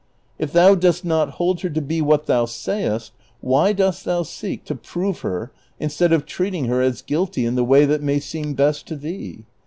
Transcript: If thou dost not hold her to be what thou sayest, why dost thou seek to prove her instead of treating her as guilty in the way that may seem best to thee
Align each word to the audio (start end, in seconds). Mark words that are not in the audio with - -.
If 0.39 0.51
thou 0.51 0.73
dost 0.73 1.05
not 1.05 1.29
hold 1.37 1.61
her 1.61 1.69
to 1.69 1.79
be 1.79 2.01
what 2.01 2.25
thou 2.25 2.45
sayest, 2.45 3.11
why 3.39 3.71
dost 3.71 4.03
thou 4.03 4.23
seek 4.23 4.65
to 4.65 4.73
prove 4.73 5.19
her 5.19 5.51
instead 5.79 6.11
of 6.11 6.25
treating 6.25 6.65
her 6.65 6.81
as 6.81 7.03
guilty 7.03 7.45
in 7.45 7.53
the 7.53 7.63
way 7.63 7.85
that 7.85 8.01
may 8.01 8.19
seem 8.19 8.55
best 8.55 8.87
to 8.87 8.95
thee 8.95 9.45